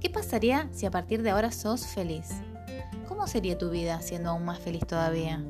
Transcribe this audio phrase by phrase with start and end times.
[0.00, 2.28] ¿Qué pasaría si a partir de ahora sos feliz?
[3.08, 5.42] ¿Cómo sería tu vida siendo aún más feliz todavía?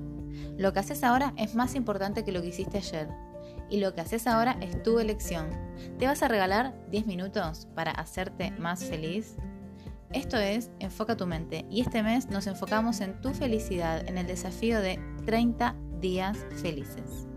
[0.56, 3.08] Lo que haces ahora es más importante que lo que hiciste ayer.
[3.68, 5.50] Y lo que haces ahora es tu elección.
[5.98, 9.36] ¿Te vas a regalar 10 minutos para hacerte más feliz?
[10.12, 14.26] Esto es Enfoca tu mente y este mes nos enfocamos en tu felicidad en el
[14.26, 17.28] desafío de 30 días felices.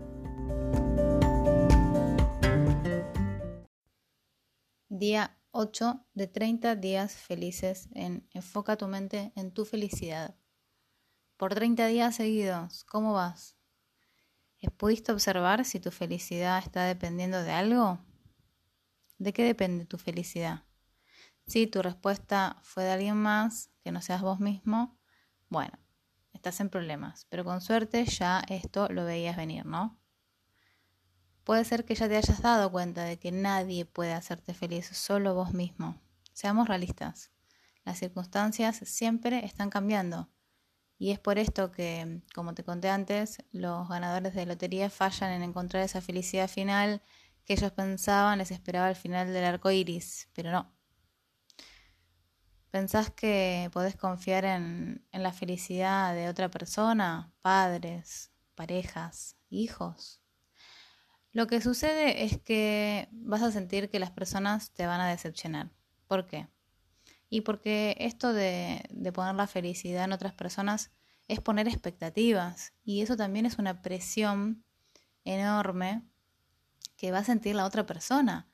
[4.88, 10.34] Día 8 de 30 días felices en Enfoca tu mente en tu felicidad.
[11.36, 13.58] Por 30 días seguidos, ¿cómo vas?
[14.78, 17.98] ¿Pudiste observar si tu felicidad está dependiendo de algo?
[19.18, 20.64] ¿De qué depende tu felicidad?
[21.46, 24.98] Si tu respuesta fue de alguien más, que no seas vos mismo,
[25.50, 25.78] bueno,
[26.32, 30.01] estás en problemas, pero con suerte ya esto lo veías venir, ¿no?
[31.44, 35.34] Puede ser que ya te hayas dado cuenta de que nadie puede hacerte feliz, solo
[35.34, 36.00] vos mismo.
[36.32, 37.32] Seamos realistas.
[37.84, 40.28] Las circunstancias siempre están cambiando.
[40.98, 45.42] Y es por esto que, como te conté antes, los ganadores de lotería fallan en
[45.42, 47.02] encontrar esa felicidad final
[47.44, 50.72] que ellos pensaban les esperaba al final del arco iris, pero no.
[52.70, 57.34] ¿Pensás que podés confiar en, en la felicidad de otra persona?
[57.42, 60.21] Padres, parejas, hijos.
[61.32, 65.70] Lo que sucede es que vas a sentir que las personas te van a decepcionar.
[66.06, 66.48] ¿Por qué?
[67.30, 70.90] Y porque esto de, poner la felicidad en otras personas
[71.28, 72.74] es poner expectativas.
[72.84, 74.62] Y eso también es una presión
[75.24, 76.02] enorme
[76.98, 78.50] que va a sentir la otra persona.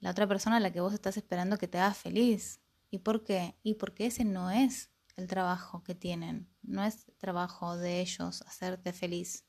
[0.00, 2.62] La otra persona a la que vos estás esperando que te haga feliz.
[2.90, 3.58] ¿Y por qué?
[3.62, 6.48] Y porque ese no es el trabajo que tienen.
[6.62, 9.44] No es trabajo de ellos hacerte feliz.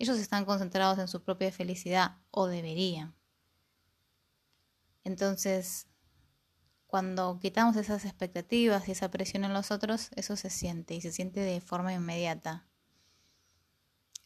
[0.00, 3.14] Ellos están concentrados en su propia felicidad o deberían.
[5.04, 5.88] Entonces,
[6.86, 11.12] cuando quitamos esas expectativas y esa presión en los otros, eso se siente y se
[11.12, 12.66] siente de forma inmediata.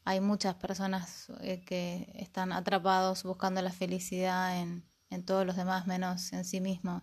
[0.05, 4.84] Hay muchas personas eh, que están atrapados buscando la felicidad en,
[5.27, 7.03] todos los demás menos en sí mismos.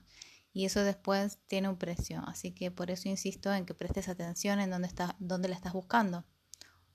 [0.53, 2.23] Y eso después tiene un precio.
[2.25, 5.73] Así que por eso insisto en que prestes atención en dónde, está, dónde la estás
[5.73, 6.23] buscando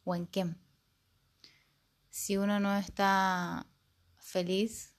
[0.04, 0.65] o en quién
[2.16, 3.66] si uno no está
[4.16, 4.96] feliz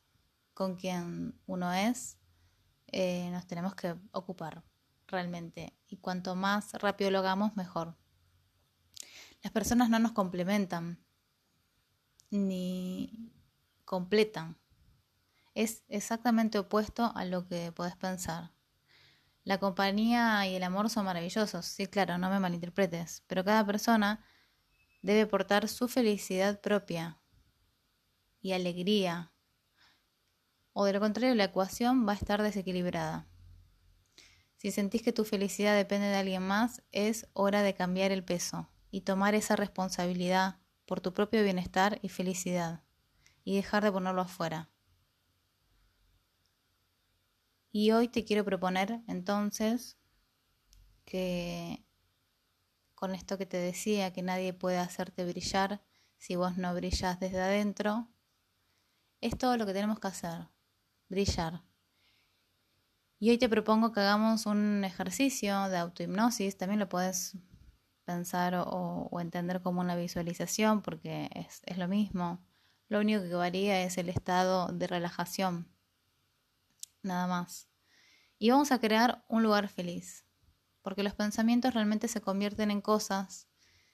[0.54, 2.20] con quien uno es,
[2.92, 4.64] eh, nos tenemos que ocupar
[5.08, 5.76] realmente.
[5.88, 7.98] Y cuanto más rápido lo hagamos, mejor.
[9.42, 11.04] Las personas no nos complementan
[12.30, 13.34] ni
[13.84, 14.56] completan.
[15.56, 18.54] Es exactamente opuesto a lo que podés pensar.
[19.44, 24.24] La compañía y el amor son maravillosos, sí, claro, no me malinterpretes, pero cada persona
[25.02, 27.20] debe portar su felicidad propia
[28.42, 29.32] y alegría,
[30.74, 33.28] o de lo contrario la ecuación va a estar desequilibrada.
[34.58, 38.70] Si sentís que tu felicidad depende de alguien más, es hora de cambiar el peso
[38.90, 42.84] y tomar esa responsabilidad por tu propio bienestar y felicidad
[43.44, 44.70] y dejar de ponerlo afuera.
[47.72, 49.98] Y hoy te quiero proponer entonces
[51.06, 51.86] que
[52.98, 55.84] con esto que te decía, que nadie puede hacerte brillar
[56.18, 58.08] si vos no brillas desde adentro,
[59.22, 60.48] es todo lo que tenemos que hacer,
[61.08, 61.62] brillar.
[63.20, 67.38] Y hoy te propongo que hagamos un ejercicio de autohipnosis, también lo puedes
[68.04, 72.44] pensar o, entender como una visualización porque es, es lo mismo.
[72.90, 75.68] Lo único que varía es el estado de relajación,
[77.04, 77.68] nada más.
[78.40, 80.27] Y vamos a crear un lugar feliz
[80.88, 83.50] porque los pensamientos realmente se convierten en cosas,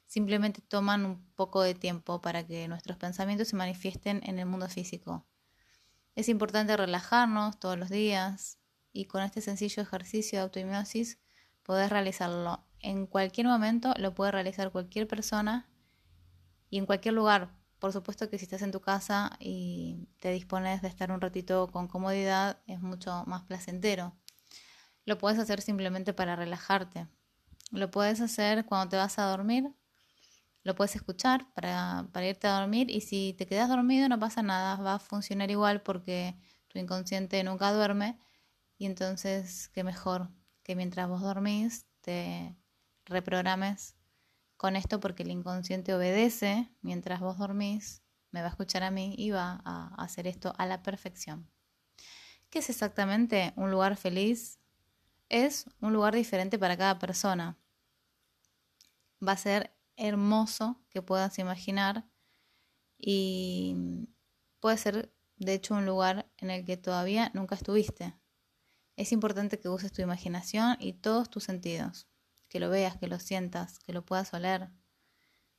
[0.06, 4.68] simplemente toman un poco de tiempo para que nuestros pensamientos se manifiesten en el mundo
[4.68, 5.26] físico.
[6.14, 8.60] Es importante relajarnos todos los días
[8.92, 11.18] y con este sencillo ejercicio de autohipnosis
[11.64, 12.64] podés realizarlo.
[12.78, 15.68] En cualquier momento lo puede realizar cualquier persona
[16.70, 17.50] y en cualquier lugar.
[17.80, 21.66] Por supuesto que si estás en tu casa y te dispones de estar un ratito
[21.72, 24.14] con comodidad, es mucho más placentero.
[25.04, 27.08] Lo puedes hacer simplemente para relajarte.
[27.70, 29.74] Lo puedes hacer cuando te vas a dormir.
[30.62, 34.76] Lo puedes escuchar para, irte a dormir y si te quedas dormido no pasa nada,
[34.76, 36.36] va a funcionar igual porque
[36.68, 38.18] tu inconsciente nunca duerme
[38.78, 40.30] y entonces qué mejor
[40.62, 42.56] que mientras vos dormís te
[43.04, 43.94] reprogrames
[44.56, 49.14] con esto porque el inconsciente obedece mientras vos dormís, me va a escuchar a mí
[49.18, 51.50] y va a hacer esto a la perfección.
[52.48, 54.60] ¿Qué es exactamente un lugar feliz?
[55.28, 57.58] Es un lugar diferente para cada persona.
[59.26, 62.04] Va a ser hermoso que puedas imaginar
[62.98, 64.08] y
[64.60, 68.14] puede ser de hecho un lugar en el que todavía nunca estuviste.
[68.96, 72.06] Es importante que uses tu imaginación y todos tus sentidos,
[72.48, 74.70] que lo veas, que lo sientas, que lo puedas oler.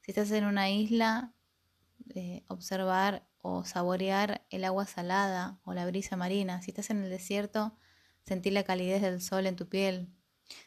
[0.01, 1.33] Si estás en una isla,
[2.13, 6.61] eh, observar o saborear el agua salada o la brisa marina.
[6.61, 7.75] Si estás en el desierto,
[8.25, 10.09] sentir la calidez del sol en tu piel.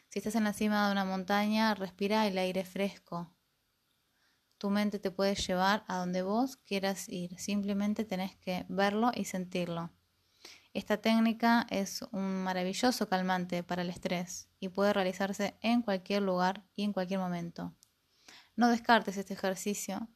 [0.07, 3.35] Si estás en la cima de una montaña, respira el aire fresco.
[4.57, 9.25] Tu mente te puede llevar a donde vos quieras ir, simplemente tenés que verlo y
[9.25, 9.91] sentirlo.
[10.73, 16.63] Esta técnica es un maravilloso calmante para el estrés y puede realizarse en cualquier lugar
[16.75, 17.73] y en cualquier momento.
[18.55, 20.09] No descartes este ejercicio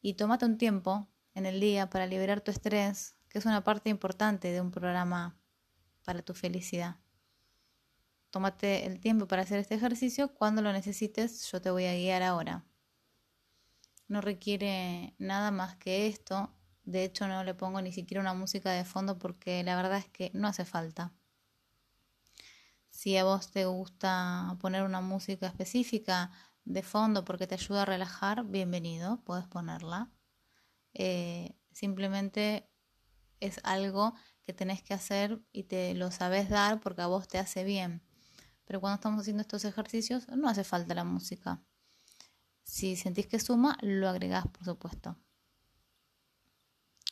[0.00, 3.90] y tómate un tiempo en el día para liberar tu estrés, que es una parte
[3.90, 5.38] importante de un programa
[6.06, 6.96] para tu felicidad.
[8.30, 10.32] Tómate el tiempo para hacer este ejercicio.
[10.34, 12.64] Cuando lo necesites, yo te voy a guiar ahora.
[14.06, 16.54] No requiere nada más que esto.
[16.84, 20.08] De hecho, no le pongo ni siquiera una música de fondo porque la verdad es
[20.08, 21.12] que no hace falta.
[22.90, 26.30] Si a vos te gusta poner una música específica
[26.64, 30.12] de fondo porque te ayuda a relajar, bienvenido, puedes ponerla.
[30.94, 32.70] Eh, simplemente
[33.40, 34.14] es algo
[34.46, 38.00] que tenés que hacer y te lo sabes dar porque a vos te hace bien.
[38.64, 41.60] Pero cuando estamos haciendo estos ejercicios no hace falta la música.
[42.62, 45.16] Si sentís que suma, lo agregás, por supuesto.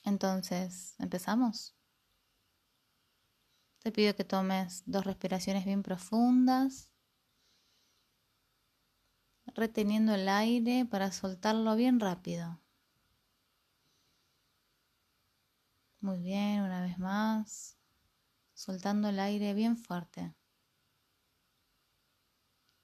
[0.04, 1.74] Entonces, ¿empezamos?
[3.80, 6.90] Te pido que tomes dos respiraciones bien profundas,
[9.54, 12.63] reteniendo el aire para soltarlo bien rápido.
[16.04, 17.78] Muy bien, una vez más,
[18.52, 20.34] soltando el aire bien fuerte.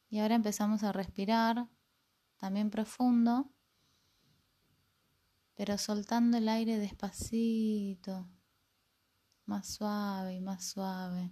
[0.08, 1.68] Y ahora empezamos a respirar
[2.38, 3.52] también profundo,
[5.54, 8.26] pero soltando el aire despacito,
[9.44, 11.30] más suave y más suave.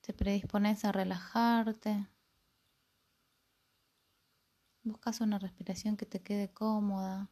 [0.00, 2.06] Te predispones a relajarte.
[4.84, 7.30] Buscas una respiración que te quede cómoda,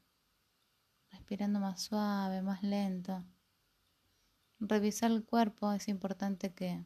[1.10, 3.24] respirando más suave, más lento
[4.60, 6.84] revisar el cuerpo, es importante que,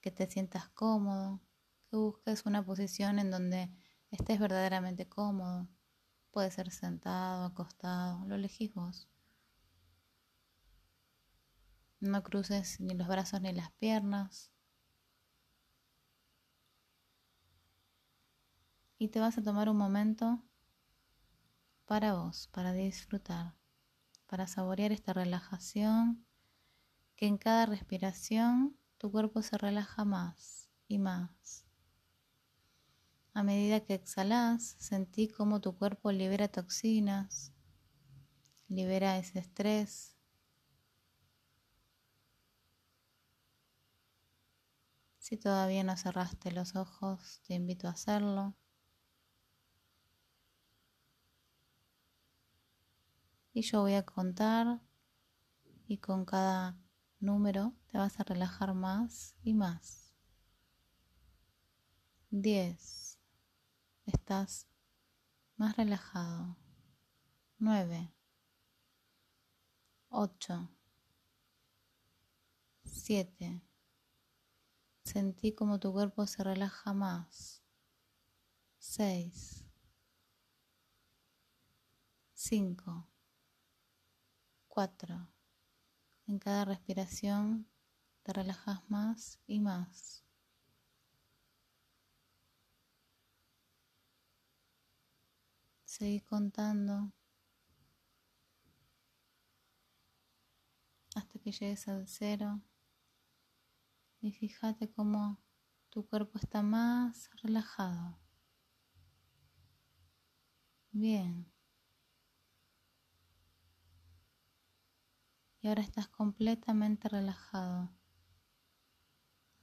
[0.00, 1.40] que te sientas cómodo,
[1.90, 3.70] que busques una posición en donde
[4.10, 5.68] estés verdaderamente cómodo.
[6.30, 9.08] Puede ser sentado, acostado, lo elegís vos.
[12.00, 14.52] No cruces ni los brazos ni las piernas.
[19.04, 20.42] Y te vas a tomar un momento
[21.84, 23.54] para vos, para disfrutar,
[24.26, 26.24] para saborear esta relajación
[27.14, 31.66] que en cada respiración tu cuerpo se relaja más y más.
[33.34, 37.52] A medida que exhalas, sentí cómo tu cuerpo libera toxinas,
[38.68, 40.16] libera ese estrés.
[45.18, 48.56] Si todavía no cerraste los ojos, te invito a hacerlo.
[53.56, 54.80] Y yo voy a contar
[55.86, 56.76] y con cada
[57.20, 60.12] número te vas a relajar más y más.
[62.30, 63.20] 10.
[64.06, 64.66] Estás
[65.56, 66.56] más relajado.
[67.58, 68.12] 9.
[70.08, 70.68] 8.
[72.82, 73.62] 7.
[75.04, 77.62] Sentí como tu cuerpo se relaja más.
[78.78, 79.64] 6.
[82.32, 83.13] 5.
[84.74, 85.28] 4.
[86.26, 87.68] En cada respiración
[88.24, 90.24] te relajas más y más.
[95.84, 97.12] Seguí contando
[101.14, 102.60] hasta que llegues al cero
[104.20, 105.38] y fíjate cómo
[105.88, 108.18] tu cuerpo está más relajado.
[110.90, 111.53] Bien.
[115.64, 117.90] Y ahora estás completamente relajado.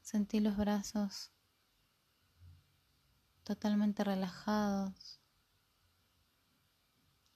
[0.01, 1.31] Sentí los brazos
[3.43, 5.21] totalmente relajados,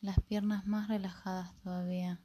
[0.01, 2.23] las piernas más relajadas todavía.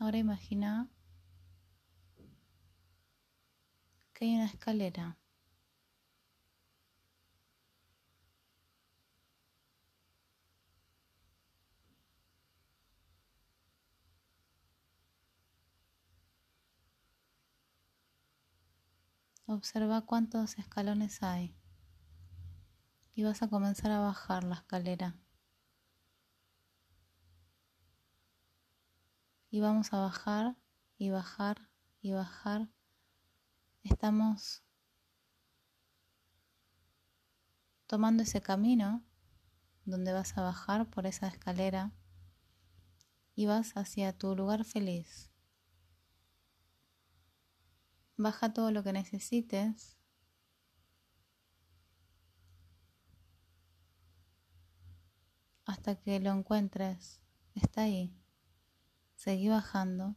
[0.00, 0.90] Ahora imagina
[4.18, 5.16] que hay una escalera.
[19.46, 21.54] Observa cuántos escalones hay
[23.14, 25.14] y vas a comenzar a bajar la escalera.
[29.48, 30.56] Y vamos a bajar
[30.98, 31.70] y bajar
[32.00, 32.68] y bajar
[33.90, 34.62] Estamos
[37.86, 39.02] tomando ese camino
[39.86, 41.92] donde vas a bajar por esa escalera
[43.34, 45.30] y vas hacia tu lugar feliz.
[48.18, 49.96] Baja todo lo que necesites.
[55.64, 57.22] Hasta que lo encuentres.
[57.54, 58.14] Está ahí.
[59.16, 60.14] Seguí bajando.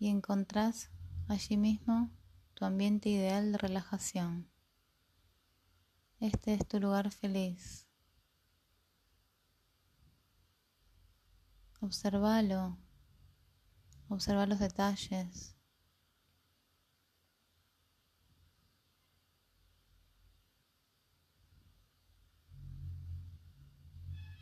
[0.00, 0.90] Y encontrás
[1.28, 2.10] allí mismo
[2.54, 4.50] tu ambiente ideal de relajación.
[6.20, 7.86] Este es tu lugar feliz.
[11.82, 12.78] Observalo.
[14.08, 15.54] Observa los detalles.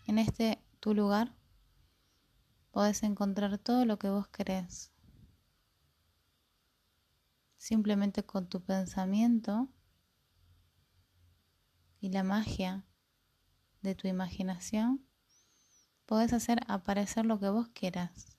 [0.07, 1.35] En este tu lugar
[2.71, 4.93] podés encontrar todo lo que vos querés.
[7.59, 9.69] Simplemente con tu pensamiento
[12.01, 12.87] y la magia
[13.83, 15.09] de tu imaginación
[16.09, 18.39] Podés hacer aparecer lo que vos quieras.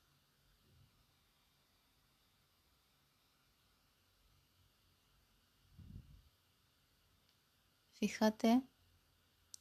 [7.93, 8.63] Fíjate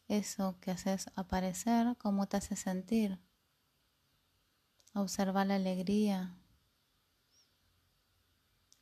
[0.09, 3.19] eso que haces aparecer, cómo te hace sentir.
[4.95, 6.35] Observa la alegría,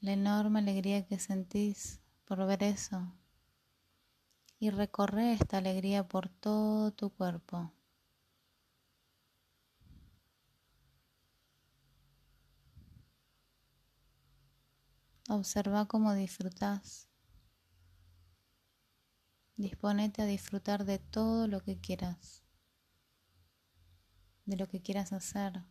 [0.06, 3.12] la enorme alegría que sentís por ver eso.
[4.60, 7.72] Y recorre esta alegría por todo tu cuerpo.
[15.28, 17.08] Observa cómo disfrutas.
[19.56, 22.44] Disponete a disfrutar de todo lo que quieras,
[24.44, 25.64] de lo que quieras hacer,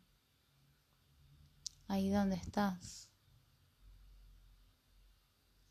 [1.87, 3.14] ahí donde estás.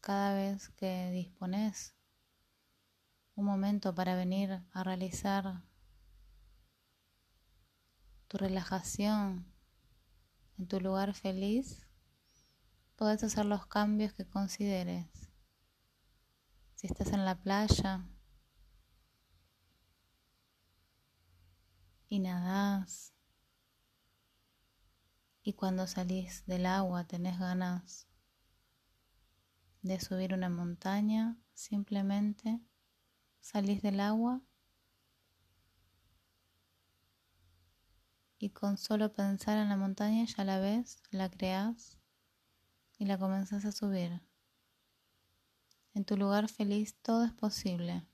[0.04, 1.94] Cada vez que dispones
[3.36, 5.62] un momento para venir a realizar
[8.28, 9.46] tu relajación
[10.58, 11.84] en tu lugar feliz,
[12.96, 15.08] Podés hacer los cambios que consideres.
[16.76, 18.06] Si estás en la playa
[22.08, 23.12] y nadás
[25.42, 28.06] y cuando salís del agua tenés ganas
[29.84, 32.58] de subir una montaña, simplemente
[33.40, 34.40] salís del agua
[38.38, 41.98] y con solo pensar en la montaña ya la ves, la creas
[42.96, 44.22] y la comenzas a subir.
[45.92, 48.06] En tu lugar feliz todo es posible.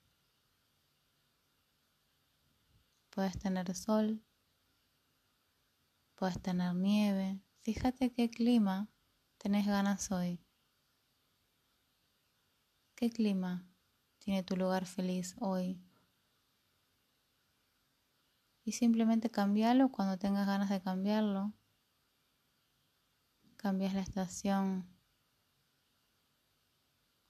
[3.10, 4.20] Puedes tener sol,
[6.16, 7.40] puedes tener nieve.
[7.60, 8.88] Fíjate qué clima
[9.38, 10.44] tenés ganas hoy.
[13.00, 13.66] ¿Qué clima
[14.18, 15.82] tiene tu lugar feliz hoy?
[18.62, 21.54] Y simplemente cambiarlo cuando tengas ganas de cambiarlo.
[23.56, 24.86] Cambias la estación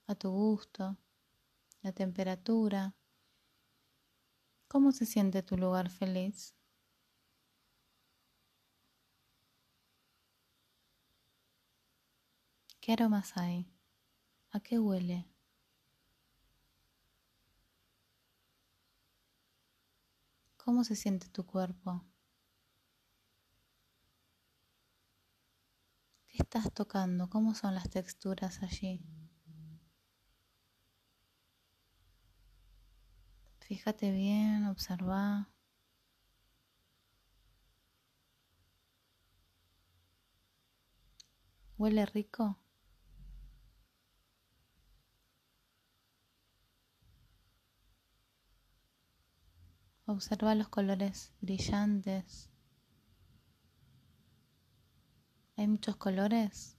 [0.07, 0.97] a tu gusto,
[1.83, 2.93] la temperatura.
[4.67, 6.53] ¿Cómo se siente tu lugar feliz?
[12.81, 13.71] ¿Qué aromas hay?
[14.49, 15.31] ¿A qué huele?
[20.63, 22.05] ¿Cómo se siente tu cuerpo?
[26.27, 27.29] ¿Qué estás tocando?
[27.29, 29.01] ¿Cómo son las texturas allí?
[33.59, 35.47] Fíjate bien, observa.
[41.77, 42.57] ¿Huele rico?
[50.11, 52.51] Observa los colores brillantes
[55.55, 56.75] Hay muchos colores.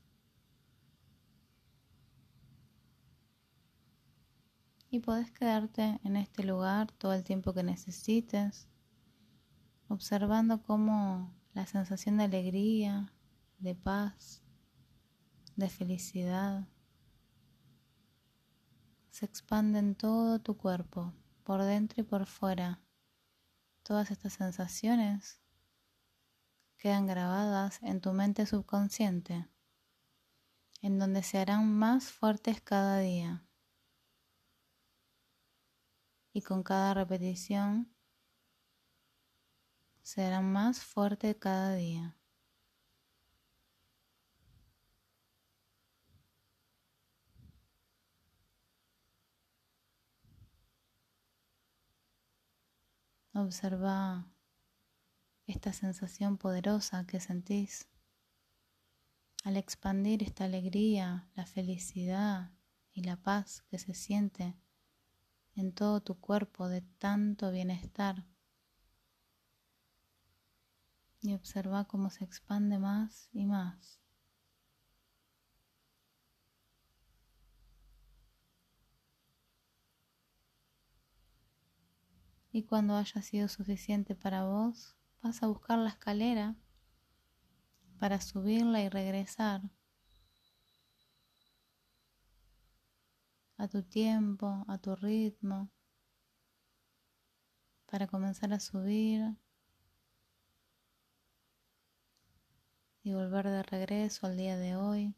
[4.90, 8.68] Y podés quedarte en este lugar todo el tiempo que necesites,
[9.88, 13.14] observando cómo la sensación de alegría,
[13.60, 14.42] de paz,
[15.56, 16.68] de felicidad
[19.10, 22.81] se expande en todo tu cuerpo, por dentro y por fuera.
[23.82, 25.40] Todas estas sensaciones
[26.76, 29.48] quedan grabadas en tu mente subconsciente,
[30.82, 33.44] en donde se harán más fuertes cada día.
[36.32, 37.92] Y con cada repetición
[40.02, 42.16] serán más fuertes cada día.
[53.34, 54.26] Observa
[55.46, 57.88] esta sensación poderosa que sentís
[59.42, 62.50] al expandir esta alegría, la felicidad
[62.92, 64.54] y la paz que se siente
[65.56, 68.26] en todo tu cuerpo de tanto bienestar.
[71.22, 74.01] Y observa cómo se expande más y más.
[82.54, 86.54] Y cuando haya sido suficiente para vos, vas a buscar la escalera
[87.98, 89.62] para subirla y regresar
[93.56, 95.70] a tu tiempo, a tu ritmo,
[97.86, 99.34] para comenzar a subir
[103.02, 105.14] y volver de regreso al día de hoy,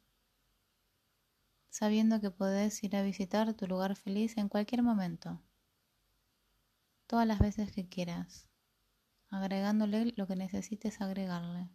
[1.68, 5.42] sabiendo que podés ir a visitar tu lugar feliz en cualquier momento
[7.14, 8.48] todas las veces que quieras,
[9.28, 11.70] agregándole lo que necesites agregarle,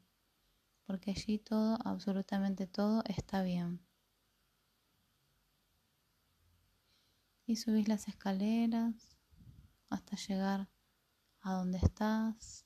[0.86, 3.80] porque allí todo, absolutamente todo, está bien.
[7.46, 9.16] Y subís las escaleras
[9.88, 10.68] hasta llegar
[11.40, 12.66] a donde estás.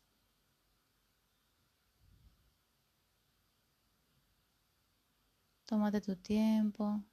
[5.65, 7.03] Tómate tu tiempo,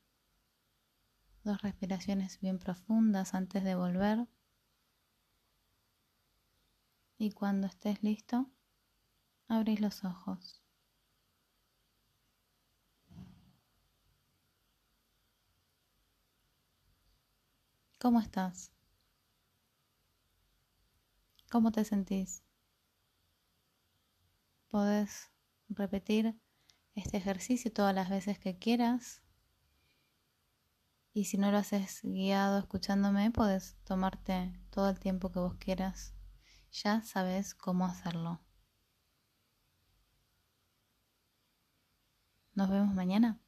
[1.44, 4.26] dos respiraciones bien profundas antes de volver.
[7.20, 8.50] Y cuando estés listo,
[9.46, 10.62] abrís los ojos.
[17.98, 18.72] ¿Cómo estás?
[21.50, 22.42] ¿Cómo te sentís?
[24.70, 25.30] Podés
[25.68, 26.40] repetir
[26.94, 29.20] este ejercicio todas las veces que quieras.
[31.12, 36.14] Y si no lo haces guiado escuchándome, puedes tomarte todo el tiempo que vos quieras
[36.72, 38.40] ya sabes cómo hacerlo.
[42.54, 43.38] Nos vemos mañana.